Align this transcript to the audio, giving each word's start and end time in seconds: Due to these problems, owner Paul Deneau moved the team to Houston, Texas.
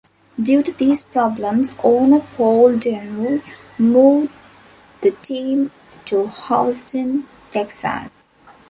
Due 0.41 0.63
to 0.63 0.71
these 0.71 1.03
problems, 1.03 1.73
owner 1.83 2.21
Paul 2.35 2.71
Deneau 2.75 3.39
moved 3.77 4.33
the 5.01 5.11
team 5.11 5.69
to 6.05 6.27
Houston, 6.27 7.27
Texas. 7.51 8.33